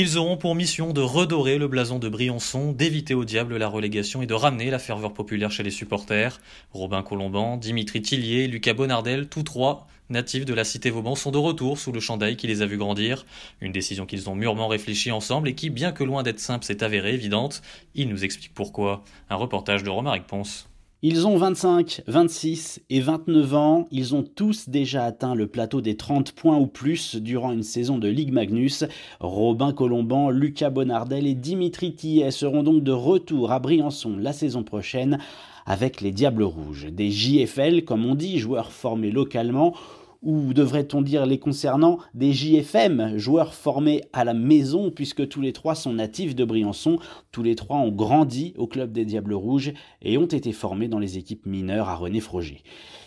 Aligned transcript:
Ils 0.00 0.16
auront 0.16 0.36
pour 0.36 0.54
mission 0.54 0.92
de 0.92 1.00
redorer 1.00 1.58
le 1.58 1.66
blason 1.66 1.98
de 1.98 2.08
Briançon, 2.08 2.70
d'éviter 2.70 3.14
au 3.14 3.24
diable 3.24 3.56
la 3.56 3.66
relégation 3.66 4.22
et 4.22 4.26
de 4.26 4.34
ramener 4.34 4.70
la 4.70 4.78
ferveur 4.78 5.12
populaire 5.12 5.50
chez 5.50 5.64
les 5.64 5.72
supporters. 5.72 6.40
Robin 6.70 7.02
Colomban, 7.02 7.56
Dimitri 7.56 8.00
Tillier, 8.00 8.46
Lucas 8.46 8.74
Bonardel, 8.74 9.26
tous 9.26 9.42
trois, 9.42 9.88
natifs 10.08 10.44
de 10.44 10.54
la 10.54 10.62
cité 10.62 10.90
Vauban, 10.90 11.16
sont 11.16 11.32
de 11.32 11.38
retour 11.38 11.80
sous 11.80 11.90
le 11.90 11.98
chandail 11.98 12.36
qui 12.36 12.46
les 12.46 12.62
a 12.62 12.66
vus 12.66 12.76
grandir. 12.76 13.26
Une 13.60 13.72
décision 13.72 14.06
qu'ils 14.06 14.30
ont 14.30 14.36
mûrement 14.36 14.68
réfléchie 14.68 15.10
ensemble 15.10 15.48
et 15.48 15.56
qui, 15.56 15.68
bien 15.68 15.90
que 15.90 16.04
loin 16.04 16.22
d'être 16.22 16.38
simple, 16.38 16.64
s'est 16.64 16.84
avérée 16.84 17.14
évidente. 17.14 17.60
Ils 17.96 18.08
nous 18.08 18.22
expliquent 18.22 18.54
pourquoi. 18.54 19.02
Un 19.30 19.34
reportage 19.34 19.82
de 19.82 19.90
Romaric 19.90 20.28
Ponce. 20.28 20.67
Ils 21.00 21.28
ont 21.28 21.36
25, 21.36 22.02
26 22.08 22.80
et 22.90 23.00
29 23.00 23.54
ans. 23.54 23.86
Ils 23.92 24.16
ont 24.16 24.24
tous 24.24 24.68
déjà 24.68 25.04
atteint 25.04 25.36
le 25.36 25.46
plateau 25.46 25.80
des 25.80 25.96
30 25.96 26.32
points 26.32 26.56
ou 26.56 26.66
plus 26.66 27.14
durant 27.14 27.52
une 27.52 27.62
saison 27.62 27.98
de 27.98 28.08
Ligue 28.08 28.32
Magnus. 28.32 28.84
Robin 29.20 29.72
Colomban, 29.72 30.30
Lucas 30.30 30.70
Bonardel 30.70 31.28
et 31.28 31.36
Dimitri 31.36 31.94
Tillet 31.94 32.32
seront 32.32 32.64
donc 32.64 32.82
de 32.82 32.90
retour 32.90 33.52
à 33.52 33.60
Briançon 33.60 34.16
la 34.16 34.32
saison 34.32 34.64
prochaine 34.64 35.20
avec 35.66 36.00
les 36.00 36.10
Diables 36.10 36.42
Rouges. 36.42 36.88
Des 36.90 37.12
JFL, 37.12 37.84
comme 37.84 38.04
on 38.04 38.16
dit, 38.16 38.40
joueurs 38.40 38.72
formés 38.72 39.12
localement 39.12 39.74
ou 40.22 40.52
devrait-on 40.52 41.02
dire 41.02 41.26
les 41.26 41.38
concernant, 41.38 41.98
des 42.14 42.32
JFM, 42.32 43.16
joueurs 43.16 43.54
formés 43.54 44.02
à 44.12 44.24
la 44.24 44.34
maison, 44.34 44.90
puisque 44.90 45.28
tous 45.28 45.40
les 45.40 45.52
trois 45.52 45.74
sont 45.74 45.92
natifs 45.92 46.34
de 46.34 46.44
Briançon, 46.44 46.98
tous 47.32 47.42
les 47.42 47.54
trois 47.54 47.78
ont 47.78 47.92
grandi 47.92 48.54
au 48.56 48.66
club 48.66 48.92
des 48.92 49.04
Diables 49.04 49.34
Rouges 49.34 49.72
et 50.02 50.18
ont 50.18 50.26
été 50.26 50.52
formés 50.52 50.88
dans 50.88 50.98
les 50.98 51.18
équipes 51.18 51.46
mineures 51.46 51.88
à 51.88 51.94
René 51.94 52.20
Froger. 52.20 52.62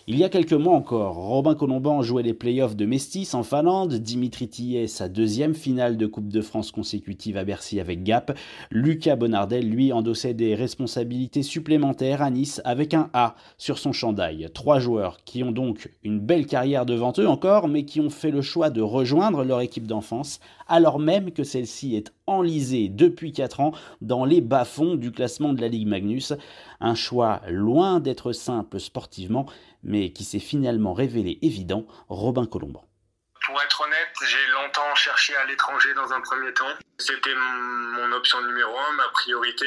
Il 0.08 0.18
y 0.18 0.24
a 0.24 0.30
quelques 0.30 0.54
mois 0.54 0.76
encore, 0.76 1.16
Robin 1.16 1.54
Colomban 1.54 2.02
jouait 2.02 2.24
les 2.24 2.34
playoffs 2.34 2.76
de 2.76 2.88
Mestis 2.88 3.30
en 3.34 3.44
Finlande, 3.44 3.94
Dimitri 3.94 4.50
Tillet 4.50 4.88
sa 4.88 5.08
deuxième 5.08 5.54
finale 5.54 5.96
de 5.96 6.08
Coupe 6.08 6.28
de 6.28 6.42
France 6.42 6.72
consécutive 6.72 7.38
à 7.38 7.44
Bercy 7.44 7.80
avec 7.80 8.04
Gap, 8.04 8.36
Lucas 8.72 9.16
Bonardel 9.16 9.70
lui 9.70 9.94
endossait 9.94 10.34
des 10.34 10.56
responsabilités 10.56 11.44
supplémentaires 11.44 12.24
à 12.24 12.32
Nice 12.32 12.62
avec 12.66 12.96
un 12.96 13.12
A 13.14 13.36
sur 13.60 13.78
son 13.78 13.94
chandail. 13.94 14.50
Trois 14.56 14.80
joueurs 14.80 15.18
qui 15.24 15.44
ont 15.44 15.52
donc 15.52 15.94
une 16.04 16.20
belle 16.20 16.48
carrière 16.48 16.88
eux 17.20 17.28
encore, 17.28 17.68
mais 17.68 17.86
qui 17.86 18.00
ont 18.00 18.10
fait 18.10 18.32
le 18.32 18.42
choix 18.42 18.70
de 18.70 18.82
rejoindre 18.82 19.44
leur 19.44 19.62
équipe 19.62 19.88
d'enfance, 19.88 20.40
alors 20.68 21.00
même 21.00 21.32
que 21.32 21.44
celle-ci 21.44 21.96
est 21.96 22.12
enlisée 22.28 22.90
depuis 22.90 23.34
4 23.34 23.60
ans 23.60 23.72
dans 24.02 24.26
les 24.26 24.42
bas-fonds 24.42 24.96
du 24.96 25.12
classement 25.12 25.54
de 25.54 25.62
la 25.62 25.68
Ligue 25.68 25.88
Magnus. 25.88 26.34
Un 26.80 26.96
choix 26.96 27.42
loin 27.48 28.00
d'être 28.00 28.32
simple 28.34 28.80
sportivement, 28.80 29.46
mais 29.84 30.12
qui 30.12 30.24
s'est 30.24 30.40
finalement 30.40 30.94
révélé 30.94 31.40
évident, 31.42 31.86
Robin 32.10 32.46
Colomban. 32.46 32.86
Pour 33.46 33.62
être 33.62 33.82
honnête, 33.82 34.14
j'ai 34.22 34.52
longtemps 34.54 34.96
cherché 34.96 35.34
à 35.36 35.46
l'étranger 35.46 35.90
dans 35.96 36.12
un 36.14 36.22
premier 36.22 36.54
temps. 36.54 36.66
C'était 37.00 37.36
mon 37.36 38.12
option 38.16 38.40
numéro 38.46 38.72
un, 38.72 38.96
ma 38.96 39.10
priorité. 39.14 39.66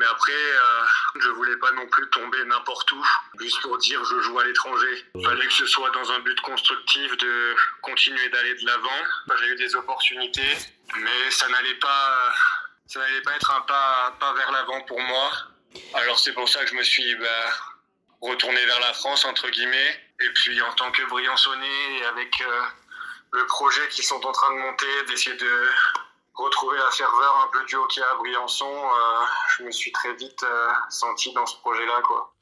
Mais 0.00 0.06
après, 0.06 0.32
euh, 0.32 0.84
je 1.20 1.28
voulais 1.28 1.58
pas 1.58 1.70
non 1.72 1.86
plus 1.88 2.08
tomber 2.08 2.42
n'importe 2.46 2.90
où, 2.92 3.06
juste 3.38 3.60
pour 3.60 3.76
dire 3.76 4.02
je 4.02 4.18
joue 4.20 4.38
à 4.38 4.44
l'étranger. 4.44 5.04
Il 5.14 5.22
fallait 5.22 5.46
que 5.46 5.52
ce 5.52 5.66
soit 5.66 5.90
dans 5.90 6.10
un 6.12 6.20
but 6.20 6.40
constructif 6.40 7.18
de 7.18 7.54
continuer 7.82 8.30
d'aller 8.30 8.54
de 8.54 8.64
l'avant. 8.64 9.02
J'ai 9.38 9.48
eu 9.48 9.56
des 9.56 9.76
opportunités, 9.76 10.56
mais 10.96 11.30
ça 11.30 11.48
n'allait 11.50 11.74
pas, 11.74 12.32
ça 12.86 13.00
n'allait 13.00 13.20
pas 13.20 13.36
être 13.36 13.50
un 13.50 13.60
pas, 13.60 14.16
pas 14.18 14.32
vers 14.32 14.50
l'avant 14.52 14.80
pour 14.84 15.00
moi. 15.02 15.32
Alors 15.92 16.18
c'est 16.18 16.32
pour 16.32 16.48
ça 16.48 16.64
que 16.64 16.70
je 16.70 16.76
me 16.76 16.82
suis 16.82 17.14
bah, 17.16 17.50
retourné 18.22 18.64
vers 18.64 18.80
la 18.80 18.94
France, 18.94 19.26
entre 19.26 19.50
guillemets. 19.50 20.00
Et 20.20 20.30
puis 20.30 20.62
en 20.62 20.72
tant 20.76 20.90
que 20.92 21.02
Briançonnais, 21.10 21.98
et 21.98 22.04
avec 22.06 22.40
euh, 22.40 22.62
le 23.32 23.44
projet 23.44 23.86
qu'ils 23.88 24.04
sont 24.04 24.24
en 24.24 24.32
train 24.32 24.50
de 24.54 24.60
monter, 24.60 25.04
d'essayer 25.08 25.36
de 25.36 25.68
retrouver 26.40 26.78
la 26.78 26.90
ferveur 26.90 27.36
un 27.44 27.48
peu 27.52 27.64
du 27.64 27.76
hockey 27.76 28.02
à 28.02 28.14
Briançon, 28.16 28.70
euh, 28.70 29.24
je 29.48 29.64
me 29.64 29.70
suis 29.70 29.92
très 29.92 30.14
vite 30.14 30.42
euh, 30.42 30.68
senti 30.88 31.32
dans 31.32 31.46
ce 31.46 31.56
projet-là. 31.58 32.00
quoi. 32.06 32.32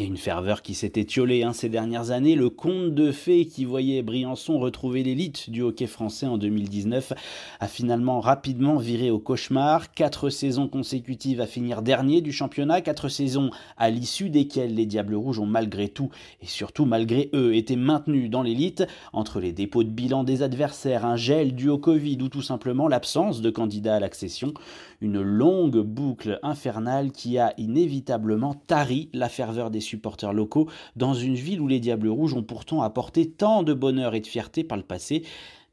Et 0.00 0.04
une 0.04 0.16
ferveur 0.16 0.62
qui 0.62 0.74
s'est 0.74 0.92
étiolée 0.94 1.42
hein, 1.42 1.52
ces 1.52 1.68
dernières 1.68 2.12
années, 2.12 2.36
le 2.36 2.50
conte 2.50 2.94
de 2.94 3.10
fées 3.10 3.46
qui 3.46 3.64
voyait 3.64 4.00
Briançon 4.02 4.60
retrouver 4.60 5.02
l'élite 5.02 5.50
du 5.50 5.62
hockey 5.62 5.88
français 5.88 6.26
en 6.26 6.38
2019 6.38 7.14
a 7.58 7.66
finalement 7.66 8.20
rapidement 8.20 8.76
viré 8.76 9.10
au 9.10 9.18
cauchemar. 9.18 9.92
Quatre 9.92 10.30
saisons 10.30 10.68
consécutives 10.68 11.40
à 11.40 11.48
finir 11.48 11.82
dernier 11.82 12.20
du 12.20 12.30
championnat, 12.30 12.80
quatre 12.80 13.08
saisons 13.08 13.50
à 13.76 13.90
l'issue 13.90 14.30
desquelles 14.30 14.72
les 14.72 14.86
Diables 14.86 15.16
Rouges 15.16 15.40
ont 15.40 15.46
malgré 15.46 15.88
tout 15.88 16.10
et 16.42 16.46
surtout 16.46 16.84
malgré 16.84 17.28
eux 17.34 17.56
été 17.56 17.74
maintenus 17.74 18.30
dans 18.30 18.42
l'élite. 18.42 18.86
Entre 19.12 19.40
les 19.40 19.50
dépôts 19.50 19.82
de 19.82 19.90
bilan 19.90 20.22
des 20.22 20.44
adversaires, 20.44 21.06
un 21.06 21.16
gel 21.16 21.56
dû 21.56 21.68
au 21.70 21.78
Covid 21.78 22.18
ou 22.22 22.28
tout 22.28 22.42
simplement 22.42 22.86
l'absence 22.86 23.40
de 23.40 23.50
candidats 23.50 23.96
à 23.96 24.00
l'accession, 24.00 24.54
une 25.00 25.20
longue 25.20 25.80
boucle 25.80 26.38
infernale 26.44 27.10
qui 27.10 27.36
a 27.38 27.52
inévitablement 27.58 28.54
tari 28.54 29.08
la 29.12 29.28
ferveur 29.28 29.72
des 29.72 29.87
supporters 29.88 30.32
locaux 30.32 30.68
dans 30.96 31.14
une 31.14 31.34
ville 31.34 31.60
où 31.60 31.68
les 31.68 31.80
Diables 31.80 32.08
Rouges 32.08 32.34
ont 32.34 32.42
pourtant 32.42 32.82
apporté 32.82 33.30
tant 33.30 33.62
de 33.62 33.74
bonheur 33.74 34.14
et 34.14 34.20
de 34.20 34.26
fierté 34.26 34.64
par 34.64 34.78
le 34.78 34.84
passé 34.84 35.24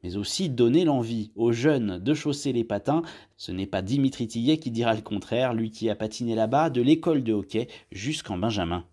mais 0.06 0.18
aussi 0.18 0.50
donné 0.50 0.86
l'envie 0.86 1.32
aux 1.36 1.52
jeunes 1.52 1.98
de 1.98 2.14
chausser 2.14 2.54
les 2.54 2.64
patins. 2.64 3.02
Ce 3.38 3.52
n'est 3.52 3.66
pas 3.66 3.82
Dimitri 3.82 4.28
Tillet 4.28 4.60
qui 4.60 4.70
dira 4.70 4.94
le 4.94 5.02
contraire, 5.02 5.56
lui 5.56 5.72
qui 5.72 5.90
a 5.90 5.96
patiné 5.96 6.36
là-bas 6.36 6.70
de 6.70 6.80
l'école 6.84 7.24
de 7.24 7.34
hockey 7.34 7.68
jusqu'en 7.92 8.38
Benjamin. 8.38 8.86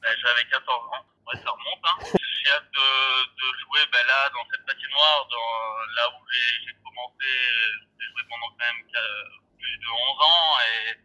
Ben, 0.00 0.08
j'avais 0.16 0.48
14 0.48 0.64
ans, 0.64 1.04
ouais, 1.28 1.36
ça 1.44 1.50
remonte. 1.52 1.84
Hein. 1.84 2.16
J'ai 2.40 2.50
hâte 2.56 2.72
de, 2.72 3.48
jouer 3.60 3.84
ben, 3.92 4.00
là, 4.08 4.32
dans 4.32 4.48
cette 4.48 4.64
patinoire, 4.64 5.28
dans, 5.28 5.52
là 5.92 6.08
où 6.08 6.24
j'ai 6.32 6.72
commencé, 6.80 7.28
j'ai 8.00 8.08
joué 8.08 8.22
pendant 8.32 8.48
quand 8.56 8.64
même 8.64 8.80
plus 9.60 9.76
de 9.76 9.90
11 9.92 10.24
ans. 10.24 10.48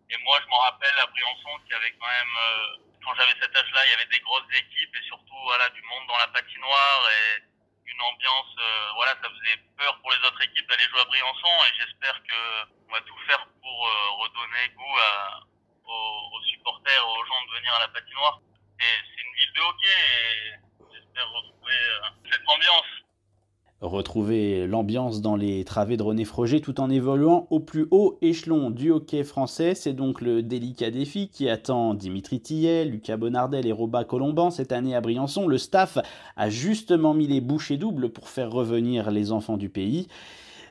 Et, 0.07 0.15
moi, 0.23 0.39
je 0.39 0.47
me 0.47 0.55
rappelle 0.55 0.95
à 1.03 1.07
Briançon 1.11 1.59
qu'il 1.67 1.75
y 1.75 1.75
avait 1.75 1.91
quand 1.99 2.07
même... 2.07 2.35
Euh, 2.39 2.92
quand 3.03 3.13
j'avais 3.15 3.35
cet 3.39 3.55
âge-là, 3.55 3.85
il 3.85 3.91
y 3.91 3.93
avait 3.93 4.11
des 4.11 4.19
grosses 4.19 4.51
équipes 4.51 4.95
et 4.95 5.03
surtout 5.07 5.35
voilà 5.43 5.69
du 5.69 5.81
monde 5.83 6.07
dans 6.07 6.17
la 6.17 6.27
patinoire 6.27 7.01
et 7.11 7.43
une 7.85 8.01
ambiance. 8.01 8.55
Euh, 8.59 8.91
voilà, 8.95 9.11
ça 9.21 9.29
faisait 9.29 9.59
peur 9.77 9.99
pour 10.01 10.11
les 10.11 10.19
autres 10.27 10.41
équipes 10.41 10.67
d'aller 10.69 10.87
jouer 10.89 11.01
à 11.01 11.05
Briançon 11.05 11.53
et 11.67 11.73
j'espère 11.79 12.23
que 12.23 12.39
on 12.87 12.91
va 12.93 13.01
tout 13.01 13.17
faire 13.27 13.45
pour 13.61 13.87
euh, 13.87 14.09
redonner 14.23 14.69
goût 14.75 14.97
à, 14.99 15.39
aux, 15.85 16.29
aux, 16.33 16.43
supporters, 16.43 17.07
aux 17.07 17.25
gens 17.25 17.41
de 17.45 17.57
venir 17.57 17.73
à 17.75 17.79
la 17.79 17.87
patinoire. 17.89 18.39
C'est 18.79 19.21
une 19.21 19.33
ville 19.35 19.53
de 19.53 19.61
hockey 19.61 19.87
et 19.87 20.53
j'espère 20.93 21.29
retrouver 21.29 21.73
euh, 21.73 22.09
cette 22.31 22.47
ambiance 22.47 22.91
retrouver 23.93 24.67
l'ambiance 24.67 25.21
dans 25.21 25.35
les 25.35 25.63
travées 25.63 25.97
de 25.97 26.03
René 26.03 26.25
Froger 26.25 26.59
tout 26.59 26.81
en 26.81 26.89
évoluant 26.89 27.47
au 27.49 27.59
plus 27.59 27.87
haut 27.91 28.17
échelon 28.21 28.69
du 28.69 28.91
hockey 28.91 29.23
français. 29.23 29.75
C'est 29.75 29.93
donc 29.93 30.19
le 30.21 30.43
délicat 30.43 30.91
défi 30.91 31.29
qui 31.29 31.47
attend 31.47 31.93
Dimitri 31.93 32.41
Tillet, 32.41 32.85
Lucas 32.85 33.17
Bonardel 33.17 33.65
et 33.67 33.71
Robin 33.71 34.03
Colomban 34.03 34.51
cette 34.51 34.71
année 34.71 34.95
à 34.95 35.01
Briançon. 35.01 35.47
Le 35.47 35.57
staff 35.57 35.97
a 36.35 36.49
justement 36.49 37.13
mis 37.13 37.27
les 37.27 37.41
bouchées 37.41 37.77
doubles 37.77 38.09
pour 38.09 38.29
faire 38.29 38.51
revenir 38.51 39.11
les 39.11 39.31
enfants 39.31 39.57
du 39.57 39.69
pays. 39.69 40.07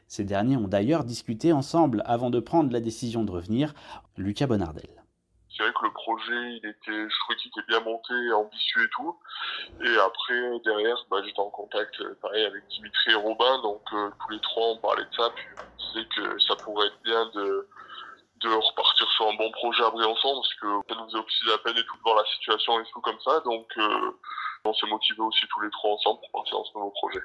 Ces 0.09 0.25
derniers 0.25 0.57
ont 0.57 0.69
d'ailleurs 0.69 1.05
discuté 1.05 1.53
ensemble 1.53 2.03
avant 2.05 2.31
de 2.31 2.41
prendre 2.41 2.73
la 2.73 2.81
décision 2.81 3.25
de 3.25 3.31
revenir. 3.31 3.75
Lucas 4.19 4.47
Bonardel 4.47 5.02
c'est 5.57 5.63
vrai 5.63 5.73
que 5.73 5.85
le 5.85 5.93
projet, 5.93 6.53
il 6.57 6.67
était, 6.67 7.09
je 7.11 7.19
trouvais 7.21 7.37
qu'il 7.37 7.51
était 7.51 7.67
bien 7.69 7.81
monté, 7.81 8.15
ambitieux 8.33 8.85
et 8.85 8.89
tout. 8.91 9.19
Et 9.85 9.97
après, 9.99 10.61
derrière, 10.65 10.97
bah, 11.11 11.19
j'étais 11.25 11.41
en 11.41 11.51
contact, 11.51 12.01
euh, 12.01 12.19
pareil, 12.23 12.45
avec 12.45 12.67
Dimitri 12.69 13.13
et 13.13 13.15
Robin, 13.15 13.61
donc 13.63 13.83
euh, 13.93 14.11
tous 14.21 14.33
les 14.33 14.41
trois, 14.41 14.69
on 14.69 14.79
parlait 14.79 15.05
de 15.05 15.15
ça, 15.15 15.31
puis 15.35 15.45
on 15.59 15.93
disait 15.93 16.09
que 16.17 16.39
ça 16.41 16.57
pourrait 16.57 16.87
être 16.87 17.03
bien 17.03 17.27
de, 17.35 17.69
de 18.37 18.49
repartir 18.49 19.09
sur 19.11 19.29
un 19.29 19.35
bon 19.35 19.51
projet 19.53 19.85
à 19.85 19.91
Briançon, 19.91 20.35
parce 20.35 20.55
que 20.55 20.67
ça 20.89 21.01
nous 21.01 21.07
faisait 21.07 21.19
aussi 21.19 21.47
la 21.47 21.59
peine 21.59 21.77
et 21.77 21.85
tout 21.85 21.97
voir 22.03 22.17
la 22.17 22.25
situation 22.25 22.81
et 22.81 22.85
tout 22.93 23.01
comme 23.01 23.21
ça, 23.21 23.41
donc 23.41 23.67
euh, 23.77 24.19
on 24.65 24.73
s'est 24.75 24.87
motivés 24.87 25.23
aussi 25.23 25.47
tous 25.49 25.61
les 25.61 25.71
trois 25.71 25.93
ensemble 25.93 26.21
pour 26.21 26.31
partir 26.41 26.59
dans 26.59 26.65
ce 26.65 26.75
nouveau 26.75 26.91
projet. 26.91 27.21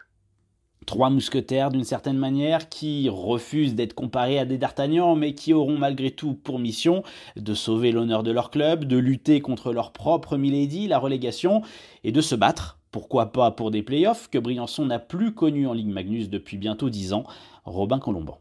Trois 0.87 1.09
mousquetaires 1.09 1.69
d'une 1.69 1.83
certaine 1.83 2.17
manière 2.17 2.69
qui 2.69 3.09
refusent 3.09 3.75
d'être 3.75 3.93
comparés 3.93 4.39
à 4.39 4.45
des 4.45 4.57
d'Artagnan 4.57 5.17
mais 5.17 5.35
qui 5.35 5.51
auront 5.53 5.77
malgré 5.77 6.11
tout 6.11 6.33
pour 6.33 6.59
mission 6.59 7.03
de 7.35 7.53
sauver 7.53 7.91
l'honneur 7.91 8.23
de 8.23 8.31
leur 8.31 8.49
club, 8.49 8.85
de 8.85 8.95
lutter 8.95 9.41
contre 9.41 9.73
leur 9.73 9.91
propre 9.91 10.37
Milady, 10.37 10.87
la 10.87 10.97
relégation, 10.97 11.61
et 12.05 12.13
de 12.13 12.21
se 12.21 12.35
battre, 12.35 12.79
pourquoi 12.91 13.33
pas 13.33 13.51
pour 13.51 13.69
des 13.69 13.83
playoffs 13.83 14.29
que 14.29 14.37
Briançon 14.37 14.85
n'a 14.85 14.97
plus 14.97 15.33
connus 15.33 15.67
en 15.67 15.73
Ligue 15.73 15.89
Magnus 15.89 16.29
depuis 16.29 16.55
bientôt 16.55 16.89
dix 16.89 17.11
ans, 17.11 17.25
Robin 17.65 17.99
Colomban 17.99 18.39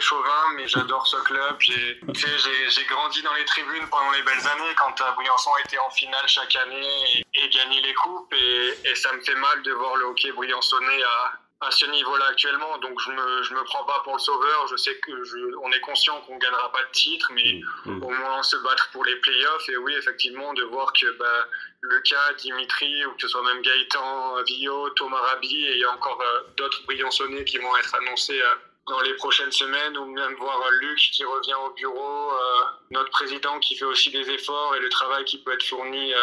chauvin, 0.00 0.52
mais 0.56 0.66
j'adore 0.66 1.06
ce 1.06 1.16
club. 1.18 1.56
J'ai 1.60 2.84
grandi 2.88 3.22
dans 3.22 3.34
les 3.34 3.44
tribunes 3.44 3.86
pendant 3.88 4.10
les 4.12 4.22
belles 4.22 4.46
années 4.46 4.74
quand 4.76 4.94
Briançon 5.16 5.50
était 5.64 5.78
en 5.78 5.90
finale 5.90 6.26
chaque 6.26 6.54
année 6.56 6.86
et, 7.14 7.44
et 7.44 7.48
gagnait 7.48 7.80
les 7.80 7.94
coupes. 7.94 8.32
Et, 8.32 8.74
et, 8.84 8.94
ça 8.94 9.12
me 9.12 9.20
fait 9.20 9.34
mal 9.34 9.62
de 9.62 9.72
voir 9.72 9.96
le 9.96 10.04
hockey 10.06 10.32
briançonnais 10.32 11.02
à, 11.02 11.66
à 11.66 11.70
ce 11.70 11.86
niveau-là 11.86 12.26
actuellement. 12.30 12.78
Donc 12.78 13.00
je 13.00 13.10
me, 13.10 13.42
je 13.42 13.54
me 13.54 13.62
prends 13.64 13.84
pas 13.84 14.00
pour 14.04 14.14
le 14.14 14.18
sauveur. 14.18 14.66
Je 14.68 14.76
sais 14.76 14.96
que 14.98 15.24
je, 15.24 15.36
on 15.62 15.70
est 15.72 15.80
conscient 15.80 16.20
qu'on 16.22 16.38
gagnera 16.38 16.72
pas 16.72 16.82
de 16.82 16.90
titre, 16.92 17.30
mais 17.34 17.60
mmh, 17.84 17.92
mmh. 17.92 18.02
au 18.02 18.10
moins 18.10 18.42
se 18.42 18.56
battre 18.56 18.90
pour 18.92 19.04
les 19.04 19.16
playoffs. 19.16 19.68
Et 19.68 19.76
oui, 19.76 19.94
effectivement, 19.94 20.52
de 20.54 20.62
voir 20.64 20.92
que 20.92 21.10
bah, 21.18 21.46
Lucas, 21.82 22.34
Dimitri, 22.38 23.06
ou 23.06 23.12
que 23.12 23.22
ce 23.22 23.28
soit 23.28 23.42
même 23.42 23.62
Gaëtan, 23.62 24.42
Villot, 24.44 24.90
Thomas 24.90 25.20
Rabi, 25.20 25.66
et 25.66 25.74
il 25.74 25.80
y 25.80 25.84
a 25.84 25.90
encore 25.90 26.20
euh, 26.20 26.40
d'autres 26.56 26.82
briançonnais 26.84 27.44
qui 27.44 27.58
vont 27.58 27.76
être 27.76 27.94
annoncés. 27.94 28.40
Euh, 28.40 28.54
dans 28.90 29.00
les 29.00 29.14
prochaines 29.14 29.52
semaines, 29.52 29.96
ou 29.96 30.04
même 30.04 30.34
voir 30.34 30.60
Luc 30.80 30.98
qui 30.98 31.24
revient 31.24 31.54
au 31.66 31.70
bureau, 31.70 32.32
euh, 32.32 32.62
notre 32.90 33.10
président 33.10 33.58
qui 33.60 33.76
fait 33.76 33.84
aussi 33.84 34.10
des 34.10 34.28
efforts 34.28 34.74
et 34.76 34.80
le 34.80 34.88
travail 34.88 35.24
qui 35.24 35.38
peut 35.38 35.52
être 35.52 35.62
fourni 35.62 36.12
euh, 36.12 36.18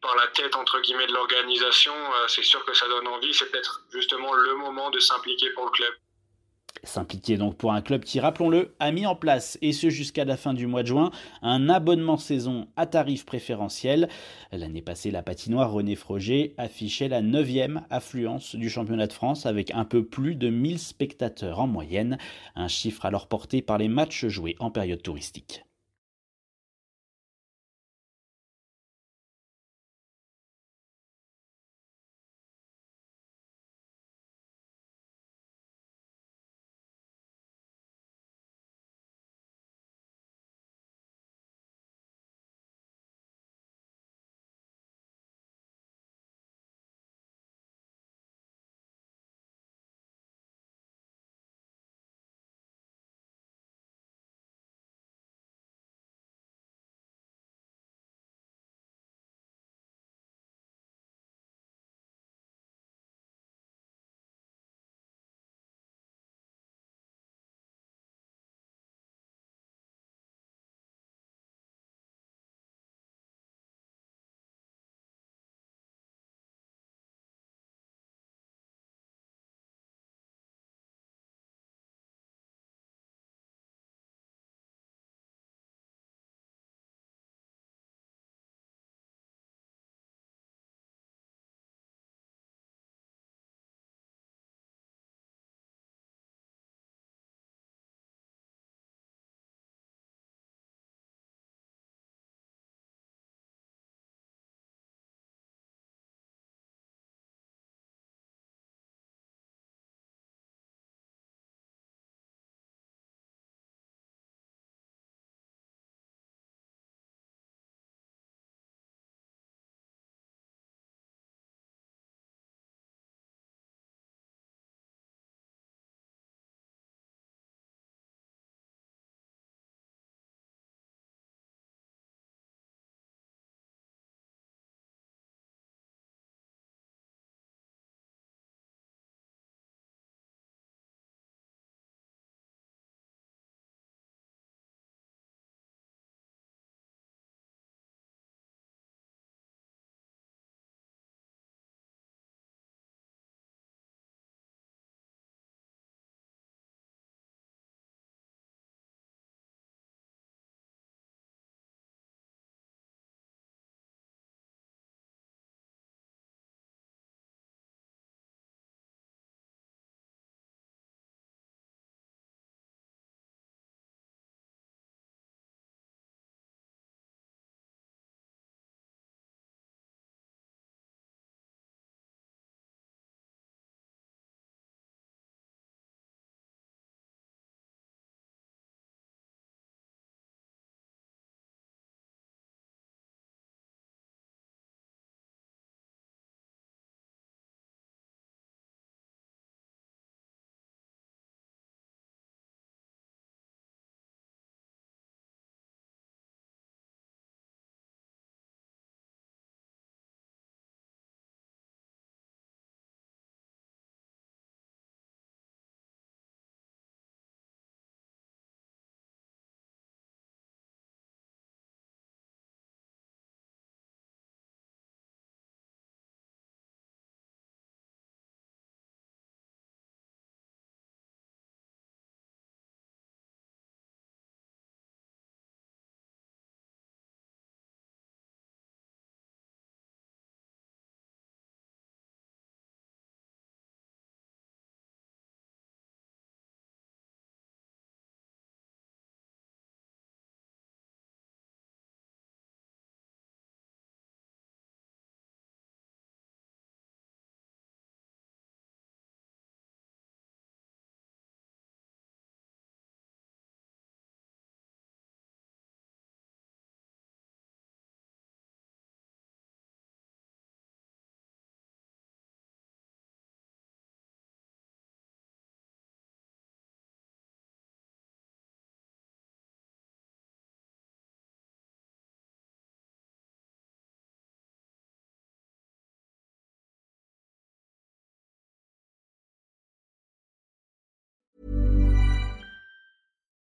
par 0.00 0.16
la 0.16 0.28
tête 0.28 0.56
entre 0.56 0.80
guillemets 0.80 1.06
de 1.06 1.12
l'organisation, 1.12 1.94
euh, 1.94 2.28
c'est 2.28 2.42
sûr 2.42 2.64
que 2.64 2.74
ça 2.74 2.88
donne 2.88 3.06
envie. 3.08 3.34
C'est 3.34 3.50
peut-être 3.50 3.82
justement 3.92 4.32
le 4.32 4.54
moment 4.54 4.90
de 4.90 5.00
s'impliquer 5.00 5.50
pour 5.50 5.66
le 5.66 5.70
club. 5.70 5.94
S'impliquer 6.84 7.36
donc 7.36 7.56
pour 7.56 7.72
un 7.72 7.80
club 7.80 8.02
qui, 8.02 8.18
rappelons-le, 8.18 8.74
a 8.80 8.90
mis 8.90 9.06
en 9.06 9.14
place, 9.14 9.56
et 9.62 9.72
ce 9.72 9.88
jusqu'à 9.88 10.24
la 10.24 10.36
fin 10.36 10.52
du 10.52 10.66
mois 10.66 10.82
de 10.82 10.88
juin, 10.88 11.10
un 11.40 11.68
abonnement 11.68 12.16
saison 12.16 12.66
à 12.76 12.86
tarif 12.86 13.24
préférentiel. 13.24 14.08
L'année 14.50 14.82
passée, 14.82 15.10
la 15.10 15.22
patinoire 15.22 15.70
René 15.70 15.94
Froger 15.94 16.54
affichait 16.58 17.08
la 17.08 17.22
9e 17.22 17.82
affluence 17.90 18.56
du 18.56 18.68
championnat 18.68 19.06
de 19.06 19.12
France 19.12 19.46
avec 19.46 19.70
un 19.70 19.84
peu 19.84 20.04
plus 20.04 20.34
de 20.34 20.48
1000 20.48 20.78
spectateurs 20.78 21.60
en 21.60 21.68
moyenne, 21.68 22.18
un 22.56 22.68
chiffre 22.68 23.06
alors 23.06 23.28
porté 23.28 23.62
par 23.62 23.78
les 23.78 23.88
matchs 23.88 24.26
joués 24.26 24.56
en 24.58 24.70
période 24.70 25.02
touristique. 25.02 25.64